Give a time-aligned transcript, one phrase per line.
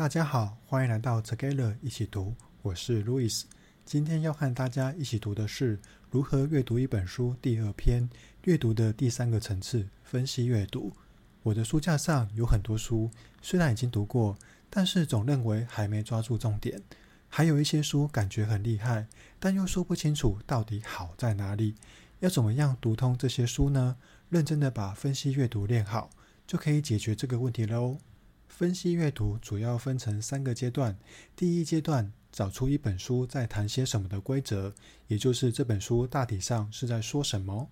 [0.00, 3.42] 大家好，欢迎来到 Together 一起读，我是 Louis。
[3.84, 5.76] 今天要和大家一起读的是
[6.08, 8.08] 《如何阅读一本书》第二篇，
[8.44, 10.90] 阅读的第三个层次——分析阅读。
[11.42, 13.10] 我的书架上有很多书，
[13.42, 14.38] 虽然已经读过，
[14.70, 16.80] 但是总认为还没抓住重点。
[17.28, 19.06] 还有一些书感觉很厉害，
[19.38, 21.74] 但又说不清楚到底好在哪里。
[22.20, 23.98] 要怎么样读通这些书呢？
[24.30, 26.08] 认真的把分析阅读练好，
[26.46, 27.98] 就可以解决这个问题了哦。
[28.50, 30.98] 分析阅读主要分成三个阶段。
[31.34, 34.74] 第一阶段，找出一本书在谈些什么的规则，
[35.06, 37.70] 也就是这本书大体上是在说什么。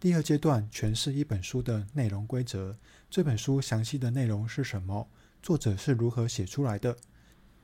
[0.00, 2.76] 第二阶段，诠释一本书的内容规则，
[3.10, 5.06] 这本书详细的内容是什么，
[5.42, 6.96] 作者是如何写出来的。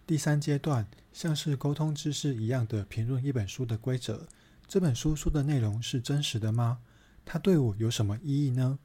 [0.07, 4.29] 第三阶段，像是沟通知识一样的评论一本书的规则，
[4.67, 6.81] 这本书说的内容是真实的吗？
[7.25, 8.79] 它对我有什么意义呢？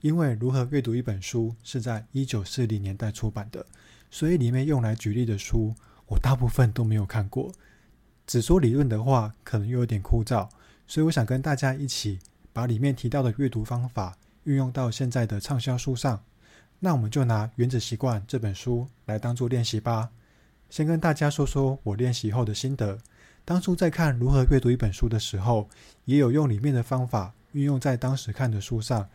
[0.00, 3.64] 因为如何阅读一本书是在一九四零年代出版的，
[4.10, 5.74] 所以里面用来举例的书，
[6.06, 7.52] 我大部分都没有看过。
[8.26, 10.48] 只说理论的话，可能又有点枯燥，
[10.86, 12.18] 所以我想跟大家一起
[12.52, 16.22] 把里面提到的阅读方法运用到现在的畅销书上。
[16.78, 20.10] 那我们就拿《原子习惯》这本书来当做练习吧。
[20.70, 22.98] 先跟大家说说我练习后的心得。
[23.44, 25.68] 当初在看如何阅读一本书的时候，
[26.04, 29.08] 也有用里面的方法运用在当时看的书上。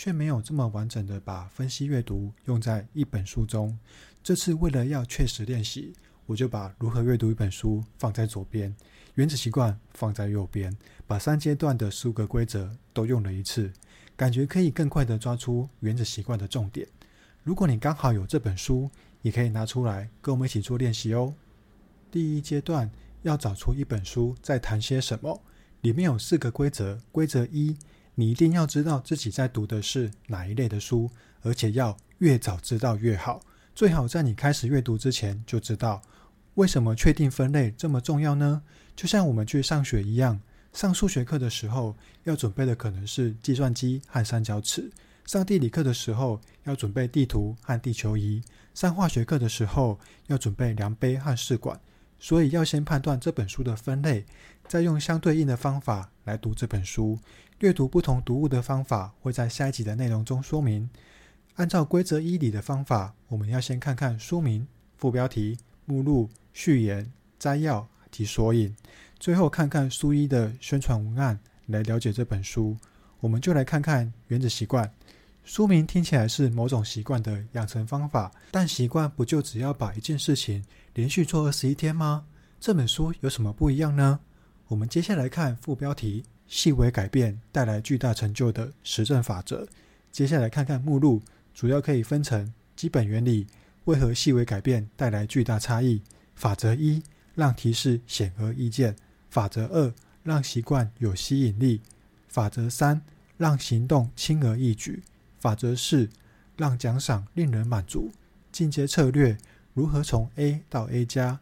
[0.00, 3.78] 却没有这么完整的把分析阅读用在一本书中。
[4.22, 5.92] 这次为了要确实练习，
[6.24, 8.74] 我就把如何阅读一本书放在左边，
[9.16, 10.74] 原子习惯放在右边，
[11.06, 13.70] 把三阶段的十五个规则都用了一次，
[14.16, 16.88] 感觉可以更快的抓出原子习惯的重点。
[17.42, 21.34] 如果你刚好有这本书，也可以拿出来跟我们一起做练习哦。
[22.10, 25.42] 第一阶段要找出一本书在谈些什么，
[25.82, 26.98] 里面有四个规则。
[27.12, 27.76] 规则一。
[28.14, 31.10] 你一定要知道自己在读的是哪一类的书，
[31.42, 33.40] 而且要越早知道越好。
[33.74, 36.02] 最好在你开始阅读之前就知道。
[36.54, 38.62] 为什么确定分类这么重要呢？
[38.94, 40.38] 就像我们去上学一样，
[40.72, 44.90] 上数学课的时候要准备的可能是计算机和三角尺；
[45.24, 48.42] 上地理课的时候要准备地图和地球仪；
[48.74, 51.80] 上化学课的时候要准备量杯和试管。
[52.18, 54.26] 所以要先判断这本书的分类，
[54.68, 57.18] 再用相对应的方法来读这本书。
[57.60, 60.88] 阅读不同读物的方法会在下一集的内容中说明。
[61.56, 64.66] 按照规则一里的方法，我们要先看看书名、
[64.96, 68.74] 副标题、目录、序言、摘要及索引，
[69.18, 72.74] 最后看看书一的宣传文案来了解这本书。
[73.20, 74.86] 我们就来看看《原子习惯》。
[75.44, 82.24] 书名听起来是某种习惯的养成方法，但习惯不就只要把一件事情连续做二十一天吗？
[82.58, 84.20] 这本书有什么不一样呢？
[84.68, 86.24] 我们接下来看副标题。
[86.50, 89.66] 细微改变带来巨大成就的实证法则。
[90.10, 91.22] 接下来看看目录，
[91.54, 93.46] 主要可以分成基本原理，
[93.84, 96.02] 为何细微改变带来巨大差异？
[96.34, 97.00] 法则一，
[97.36, 98.92] 让提示显而易见；
[99.30, 99.94] 法则二，
[100.24, 101.80] 让习惯有吸引力；
[102.28, 103.00] 法则三，
[103.38, 105.00] 让行动轻而易举；
[105.38, 106.10] 法则四，
[106.56, 108.10] 让奖赏令人满足。
[108.50, 109.38] 进阶策略，
[109.72, 111.38] 如何从 A 到 A 加？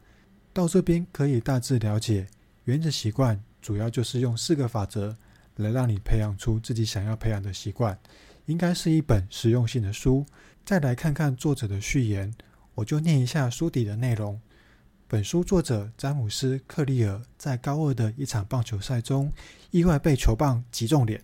[0.52, 2.26] 到这边可以大致了解
[2.64, 3.42] 原子习惯。
[3.68, 5.14] 主要就是用四个法则
[5.56, 7.98] 来让你培养出自己想要培养的习惯，
[8.46, 10.24] 应该是一本实用性的书。
[10.64, 12.32] 再来看看作者的序言，
[12.74, 14.40] 我就念一下书底的内容。
[15.06, 19.30] 本书作者詹姆斯·克利尔在高二的一场棒球赛中，
[19.70, 21.22] 意外被球棒击中脸，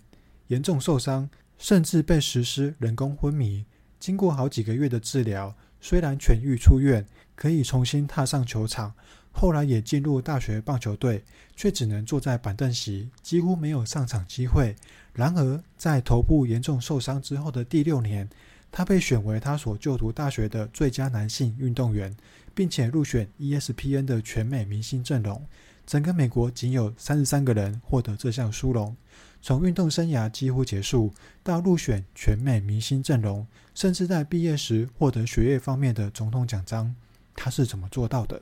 [0.49, 3.65] 严重受伤，甚至被实施人工昏迷。
[3.99, 8.93] 经过好几个月的治疗，虽然痊愈出院，可以重新踏上球场。
[9.36, 11.22] 后来也进入大学棒球队，
[11.56, 14.76] 却只能坐在板凳席，几乎没有上场机会。
[15.12, 18.28] 然而，在头部严重受伤之后的第六年，
[18.70, 22.16] 他被选为他所就读大学的最佳男性运动员，
[22.54, 25.44] 并且入选 ESPN 的全美明星阵容。
[25.84, 28.96] 整个美国仅有三十三个人获得这项殊荣。
[29.42, 31.12] 从运动生涯几乎结束
[31.42, 36.94] 到入选全美明星阵容，甚至在毕业时获得学业方面的总统奖章，
[37.36, 38.40] 他是怎么做到的？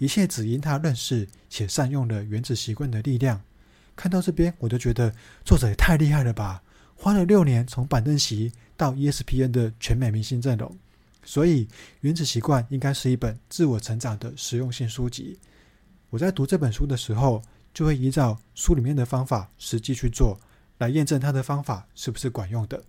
[0.00, 3.42] 一切只因他认识且善用了原子习惯的力量。
[3.94, 5.14] 看到这边，我就觉得
[5.44, 6.62] 作者也太厉害了吧！
[6.96, 10.74] 花了六年从板凳席到 ESPN 的全美明星阵容，
[11.22, 11.68] 所以
[12.00, 15.38] 原子习惯应该是一本自我成长的实用性书籍。
[16.08, 17.42] 我在读这本书的时候，
[17.74, 20.40] 就会依照书里面的方法实际去做，
[20.78, 22.82] 来验证他的方法是不是管用的。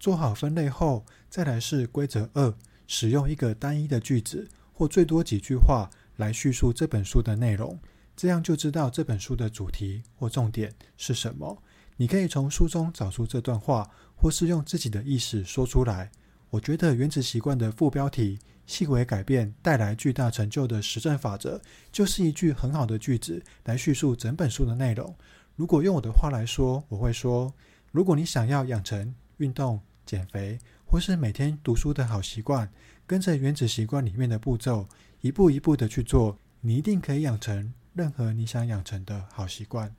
[0.00, 2.52] 做好分类后，再来是规则二：
[2.88, 5.88] 使用一个单一的句子或最多几句话。
[6.18, 7.76] 来叙述这本书的内容，
[8.14, 11.60] 这样就知道这本书的主题或重点是什么。
[11.96, 16.10] 你可以从书中找出这段话，或是用自己的意识说出来。
[16.50, 21.60] 我觉得《原子习惯》的副标题“细微改变带来巨大成就的实证法则，
[21.92, 25.14] 就是一句很好的句子来叙述整本书的内容。
[25.56, 27.52] 如果用我的话来说，我会说：
[27.92, 32.70] 如果你想要养成运动、减肥，或是每天读书的好习惯，
[33.06, 34.88] 跟着原子习惯里面的步骤，
[35.20, 39.92] 一步一步的去做，你一定可以养成任何你想养成的好习惯。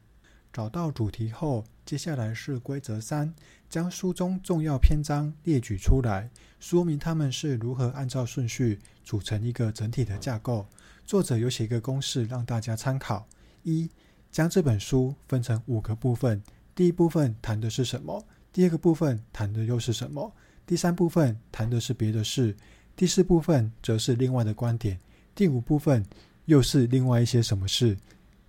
[0.53, 3.33] 找到主题后，接下来是规则三，
[3.69, 6.29] 将书中重要篇章列举出来，
[6.59, 10.65] 说明他们是如何按照顺序组成一个整体的架构。
[11.05, 13.27] 作者有写一个公式让大家参考：
[13.63, 13.89] 一、
[14.31, 16.41] 将这本书分成五个部分，
[16.73, 18.25] 第一部分谈的是什么？
[18.53, 20.33] 第二个部分谈的又是什么？
[20.65, 22.55] 第三部分谈的是别的事，
[22.95, 24.99] 第四部分则是另外的观点，
[25.39, 26.05] 第五部分
[26.47, 27.95] 又是另外一些什么事？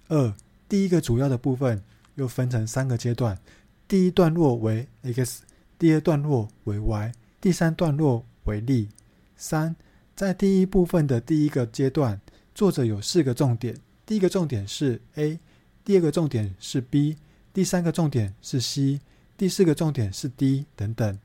[0.08, 0.34] 二、
[0.68, 1.80] 第一个主要的部分
[2.16, 3.38] 又分成三个阶段，
[3.86, 5.42] 第一段落为 x，
[5.78, 8.88] 第二段落为 y，第三段落为力。
[9.36, 9.76] 三，
[10.16, 12.20] 在第一部分的第一个阶段，
[12.56, 15.38] 作者有四个重点，第一个重点是 a，
[15.84, 17.16] 第二个重点是 b，
[17.52, 18.98] 第三个重点是 c，
[19.36, 21.16] 第四个重点是 d 等等。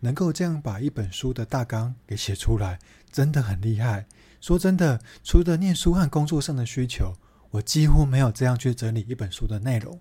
[0.00, 2.78] 能够这样把一本书的大纲给写出来，
[3.14, 4.06] 真的很厉害。
[4.40, 7.14] 说真的，除了念书和工作上的需求。
[7.50, 10.00] 我几乎没有这样去整理一本书的内容。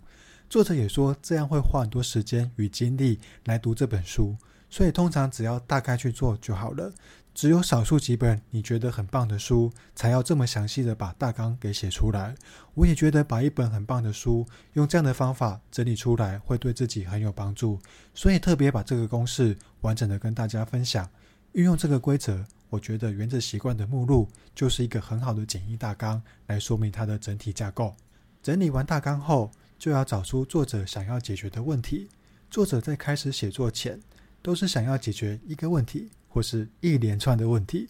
[0.49, 4.35] 作者也说，这样会花很多时间与精力来读这本书，
[4.71, 6.91] 所以通常只要大概去做就好了。
[7.35, 12.33] 只有少数几本你觉得很棒的书，才要这么详细的把大纲给写出来。
[12.73, 14.43] 我也觉得把一本很棒的书
[14.73, 17.79] 用这样的方法整理出来，会对自己很有帮助，
[18.15, 21.07] 所以特别把这个公式完整的跟大家分享，
[21.51, 22.43] 运用这个规则。
[22.73, 27.95] 我觉得《原子习惯》的目录就是一个很好的简易大纲，来说明它的整体架构。
[28.41, 32.09] 整理完大纲后，就要找出作者想要解决的问题。
[32.49, 33.99] 作者在开始写作前，
[34.41, 37.87] 都是想要解决一个问题，或是一连串的问题，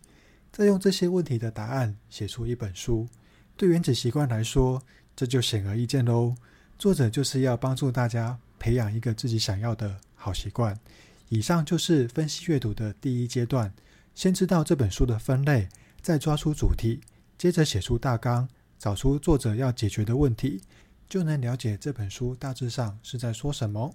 [0.51, 3.07] 再用这些问题的答案写出一本书。
[3.55, 4.83] 对《原子习惯》来说，
[5.15, 6.35] 这就显而易见喽。
[6.77, 10.77] 作者就是要帮助大家培养一个自己想要的好习惯。
[11.29, 13.73] 以上就是分析阅读的第一阶段。
[14.15, 15.67] 先知道这本书的分类，
[16.01, 17.01] 再抓出主题，
[17.37, 20.61] 接着写出大纲，找出作者要解决的问题，
[21.09, 23.93] 就能了解这本书大致上是在说什么。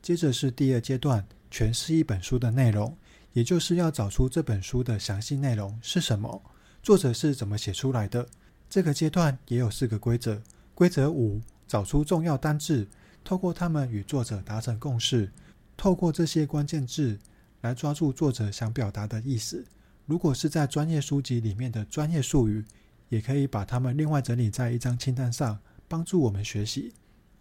[0.00, 2.96] 接着是第二阶段，诠释一本书的内容，
[3.34, 6.42] 也就是要找出这本书的详细内容是什么，
[6.82, 8.26] 作者是怎么写出来的。
[8.70, 10.42] 这个阶段也有四个规则。
[10.74, 12.88] 规则五：找出重要单字，
[13.22, 15.30] 透过它们与作者达成共识，
[15.76, 17.18] 透过这些关键字。
[17.62, 19.64] 来抓住作者想表达的意思。
[20.04, 22.62] 如果是在专业书籍里面的专业术语，
[23.08, 26.92] 也可以把它们另外整理在一张清单上，帮助我们学习。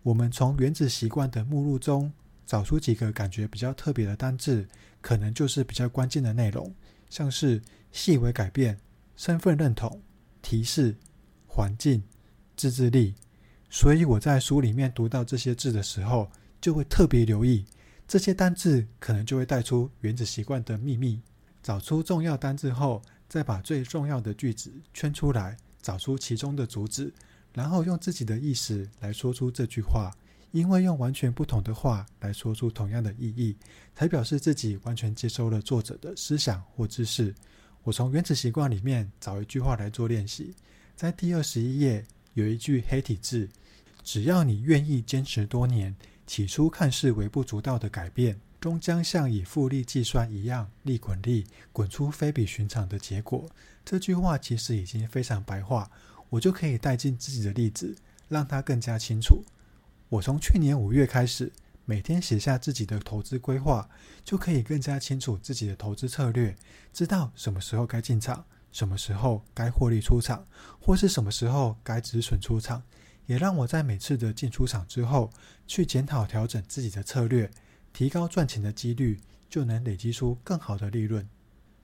[0.04, 2.12] 我们从原子习惯的目录中
[2.46, 4.68] 找出几个感觉比较特别的单字，
[5.02, 6.74] 可能就是比较关键的内容，
[7.10, 8.78] 像是细微改变、
[9.16, 10.02] 身份认同、
[10.42, 10.96] 提示、
[11.48, 12.02] 环境、
[12.56, 13.16] 自制力。
[13.70, 16.30] 所以我在书里面读到这些字的时候，
[16.60, 17.66] 就会特别留意。
[18.12, 21.22] 这些单字可能就会带出原子习惯的秘密。
[21.64, 27.10] 找出重要单字后，再把最重要的句子圈出来，找出其中的主旨，
[27.54, 30.12] 然后用自己的意思来说出这句话。
[30.52, 33.56] 因为用完全不同的话来说出同样的意义，
[33.96, 37.34] 才表示自己完全接收了作者的思想或知识。
[37.84, 40.54] 我从原子习惯里面找一句话来做练习，
[40.98, 43.48] 在第二十一页有一句黑体字：
[44.04, 45.96] 只要你愿意坚持多年。
[46.26, 53.50] 起初看似微不足道的改变，终将像以复利计算一样，利滚利，滚出非比寻常的结果。
[53.84, 55.92] 这句话其实已经非常白话，
[56.30, 57.96] 我就可以带进自己的例子，
[58.30, 59.44] 让它更加清楚。
[60.10, 61.52] 我从去年五月开始，
[61.86, 63.90] 每天写下自己的投资规划，
[64.24, 66.56] 就可以更加清楚自己的投资策略，
[66.94, 70.46] 知道什么时候该进场，什么时候该获利出场，
[70.80, 72.84] 或是什么时候该止损出场。
[73.32, 75.32] 也让我在每次的进出场之后，
[75.66, 77.50] 去检讨调整自己的策略，
[77.94, 81.26] 提高赚钱的几率，就能累积出更好的利润。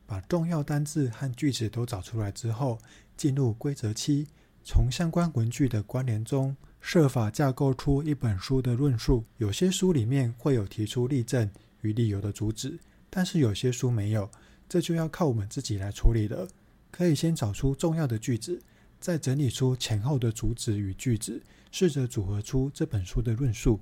[0.06, 2.78] 把重要单字和句子都找出来之后，
[3.16, 4.28] 进入规则七，
[4.66, 9.24] 从相关文句的关联中，设法架构出一本书的论述。
[9.38, 11.50] 有些书里面会有提出例证
[11.80, 12.78] 与理由的主旨，
[13.10, 14.30] 但是有些书没有，
[14.68, 16.46] 这就要靠我们自己来处理了。
[16.92, 18.62] 可以先找出重要的句子。
[19.00, 23.80] 再整理出前后的主旨与句子，试着组合出这本书的论述。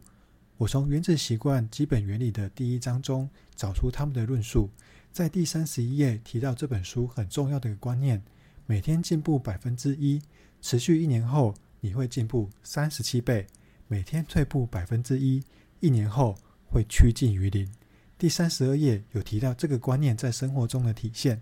[0.57, 4.69] 我从《原子习惯基本原理》的第一章中找出他们的论述，
[5.11, 8.23] 在第三十一页提到这本书很重要的一个观念：
[8.65, 10.21] 每天进步百分之一，
[10.61, 13.45] 持续一年后你会进步三十七倍；
[13.87, 15.43] 每天退步百分之一，
[15.81, 16.37] 一年后
[16.69, 17.69] 会趋近于零。
[18.17, 21.41] 第三十二页有提到这个观念在生活中的体现。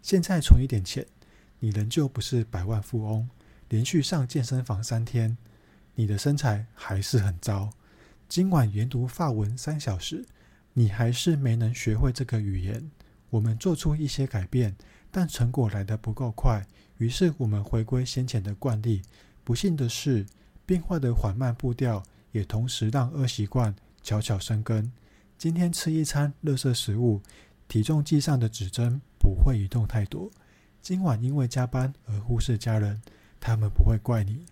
[0.00, 1.04] 现在存一点钱，
[1.64, 3.26] 你仍旧不是百万富翁。
[3.70, 5.34] 连续上健身房三天，
[5.94, 7.70] 你的身材还是很糟。
[8.28, 10.26] 今晚研读法文三小时，
[10.74, 12.90] 你还是没能学会这个语言。
[13.30, 14.76] 我们做出一些改变，
[15.10, 16.66] 但成果来得不够快，
[16.98, 19.00] 于是我们回归先前的惯例。
[19.42, 20.26] 不幸的是，
[20.66, 22.02] 变化的缓慢步调
[22.32, 24.92] 也同时让恶习惯悄悄生根。
[25.38, 27.22] 今天吃一餐垃圾食物，
[27.66, 30.30] 体重计上的指针不会移动太多。
[30.84, 33.00] 今晚因为加班而忽视家人，
[33.40, 34.44] 他们不会怪你。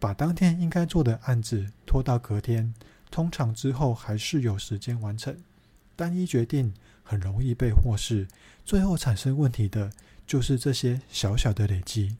[0.00, 2.74] 把当天应该做的案子拖到隔天，
[3.12, 5.36] 通常之后还是有时间完成。
[5.94, 8.26] 单一决定很容易被漠视，
[8.64, 9.92] 最后产生问题的
[10.26, 12.16] 就是这些小小的累积。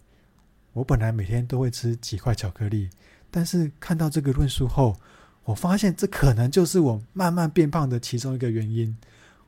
[0.72, 2.88] 我本来每天都会吃几块巧克力，
[3.28, 4.96] 但是看到这个论述后，
[5.42, 8.96] 我发现这可能就是我慢慢变胖的其中一个原因。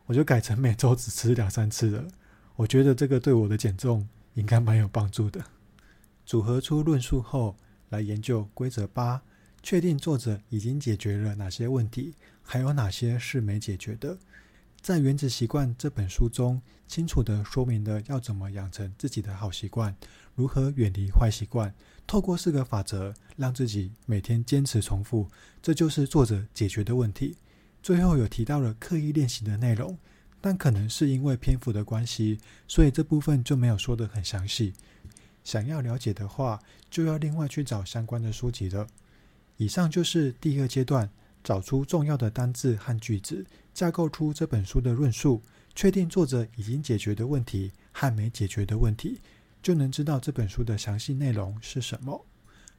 [0.06, 2.04] 我就改成每周只吃两三次了。
[2.56, 5.42] 我觉得这个对我的减重应该蛮有帮助的。
[6.26, 7.56] 组合出论述后，
[7.88, 9.22] 来研究规则八，
[9.62, 14.16] 确定作者已经解决了哪些问题，还有哪些是没解决的。
[14.80, 19.94] 在《原子习惯》这本书中，清楚地说明了要怎么养成自己的好习惯，
[20.34, 21.74] 如何远离坏习惯，
[22.06, 25.28] 透过四个法则让自己每天坚持重复，
[25.60, 27.36] 这就是作者解决的问题。
[27.82, 29.98] 最后有提到了刻意练习的内容。
[30.40, 34.72] 但可能是因为篇幅的关系，所以这部分就没有说得很详细。
[35.44, 38.86] 想要了解的话，就要另外去找相关的书籍了。
[39.56, 41.10] 以上就是第二阶段，
[41.44, 43.44] 找出重要的单字和句子，
[43.74, 45.42] 架构出这本书的论述，
[45.74, 49.20] 确定作者已经解决的问题和没解决的问题，
[49.62, 52.24] 就能知道这本书的详细内容是什么。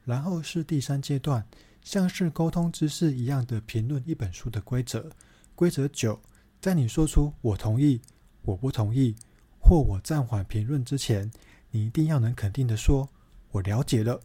[0.04, 1.46] 然后是第三阶段，
[1.82, 5.10] 像是沟通知识一样的评论一本书的规则。
[5.54, 6.20] 规则九。
[6.62, 8.00] 在你说出“我同意
[8.42, 9.16] ”“我不同意”
[9.58, 11.28] 或“我暂缓评论”之前，
[11.72, 13.08] 你一定要能肯定地说
[13.50, 14.20] “我了解了”。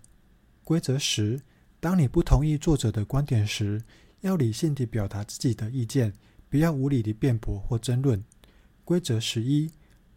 [0.64, 1.42] 规则十：
[1.80, 3.82] 当你不同意作者的观点时，
[4.22, 6.14] 要理性地表达自己的意见，
[6.48, 8.24] 不要无理地辩驳或争论。
[8.86, 9.72] 规则十一：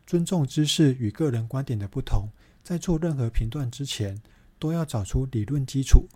[0.06, 2.28] 尊重知识与个人观点的不同，
[2.62, 4.20] 在做任何评断之前，
[4.58, 6.06] 都要找出理论基础。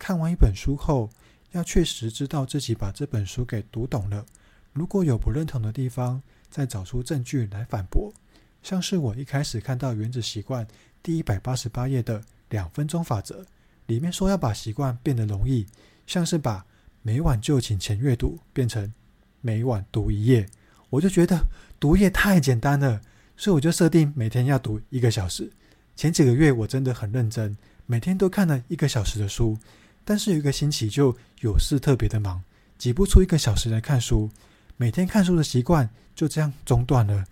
[0.00, 1.10] 看完一本书后，
[1.52, 4.26] 要确实知道自己把这本书给读懂了。
[4.74, 8.12] 如果有不认同的地方，再找出证据来反驳。
[8.60, 10.66] 像是我一开始看到《原子习惯》
[11.00, 13.46] 第一百八十八页的两分钟法则，
[13.86, 15.64] 里面说要把习惯变得容易，
[16.08, 16.66] 像是把
[17.02, 18.92] 每晚就寝前阅读变成
[19.40, 20.48] 每晚读一页，
[20.90, 21.38] 我就觉得
[21.78, 23.00] 读页太简单了，
[23.36, 25.48] 所以我就设定每天要读一个小时。
[25.94, 29.56] 前几个月我真的很认真，每天都看了一个小时的书，
[30.04, 32.42] 但是有一个星期就有事特别的忙，
[32.76, 34.28] 挤不出一个小时来看书。
[34.76, 37.24] 每天看书的习惯就这样中断了。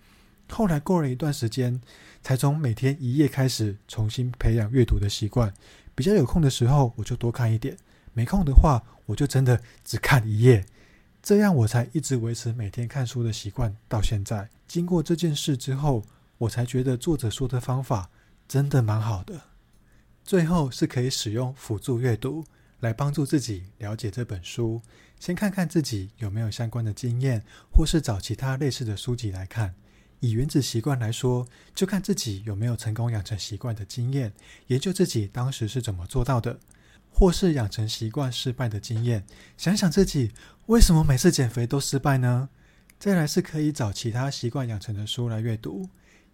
[0.49, 1.81] 后来过了一段时间，
[2.21, 5.53] 才从每天一页开始重新培养阅读的习惯。
[5.95, 7.75] 比较有空的时候，我就多看一点；
[8.13, 10.65] 没空的话，我就真的只看一页。
[11.21, 14.49] 这样我才一直维持每天看书的习惯到现在。
[14.67, 16.03] 经过这件事之后，
[16.37, 18.09] 我才觉得作者说的方法
[18.47, 19.41] 真的蛮好的。
[20.23, 22.45] 最后是可以使用辅助阅读
[22.79, 24.81] 来帮助自己了解这本书。
[25.23, 29.73] 先看看自己有没有相关的经验，或是找其他类似的书籍来看。
[30.19, 34.33] 以原子习惯来说，就看自己有没有成功养成习惯的经验，
[34.67, 36.59] 研究自己当时是怎么做到的，
[37.09, 39.23] 或是养成习惯失败的经验，
[39.55, 40.33] 想想自己
[40.65, 42.49] 为什么每次减肥都失败呢？
[42.99, 45.87] 再来是可以找其他习惯养成的书来阅读，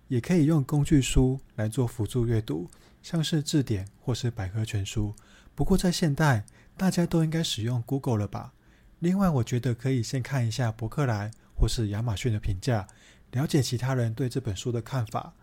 [0.08, 2.67] 也可以用工具书来做辅助阅读，
[3.03, 5.13] 像是字典或是百科全书。
[5.53, 6.43] 不过在现代，
[6.75, 8.53] 大家都应该使用 Google 了吧？
[9.00, 12.86] 另外，我觉得可以先看一下博客来或是亚马逊的评价，
[13.32, 15.34] 了解其他人对这本书的看法。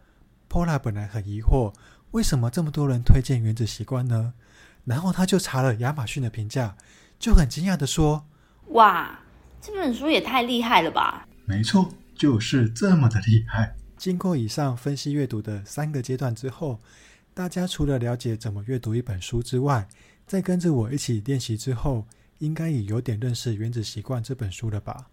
[0.48, 1.74] Paula 本来很疑惑，
[2.10, 4.34] 为什么这么多人推荐《原子习惯》呢？
[4.84, 6.76] 然后他就查了亚马逊的评价，
[7.18, 8.26] 就很惊讶地说
[8.72, 9.18] ：“哇，
[9.60, 13.74] 这本书也太厉害了吧！”没错，就是这么的厉害。
[13.96, 16.78] 经过以上分析阅读的三个阶段之后，
[17.32, 19.88] 大家除了了解怎么阅读一本书之外，
[20.26, 22.06] 在跟着我一起练习之后，
[22.38, 25.08] 应该也有点认识《原子习惯》这本书了吧？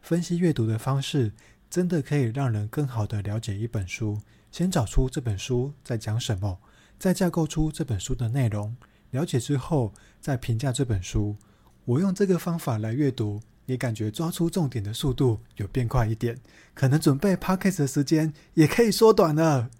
[0.00, 1.32] 分析阅读的方式
[1.68, 4.20] 真的可以让人更好地了解一本书。
[4.50, 6.58] 先找出这本书在讲什么，
[6.98, 8.76] 再架构出这本书的内容。
[9.10, 11.36] 了解之后，再评价这本书。
[11.84, 16.38] 我用这个方法来阅读，也感觉抓出重点的速度有变快一点，
[16.74, 19.70] 可能准备 Podcast 的时间也可以缩短了。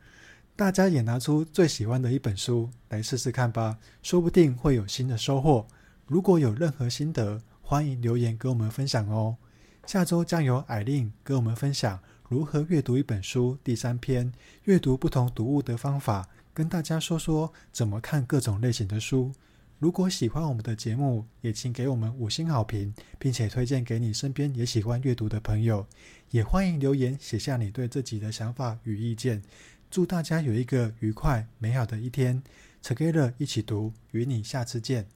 [0.56, 5.66] 大家也拿出最喜欢的一本书来试试看吧，说不定会有新的收获。
[6.10, 9.36] 如果有任何心得，欢迎留言跟我们分享哦。
[9.86, 14.32] 下周将由艾琳跟我们分享如何阅读一本书第三篇，
[14.64, 19.32] 阅读不同读物的方法，跟大家说说怎么看各种类型的书。
[19.78, 25.86] 如果喜欢我们的节目，也请给我们五星好评，并且推荐给你身边也喜欢阅读的朋友。
[26.30, 29.40] 也欢迎留言写下你对自己的想法与意见。
[29.88, 32.42] 祝大家有一个愉快美好的一天。
[32.82, 35.06] Together 一起读，与你下次见。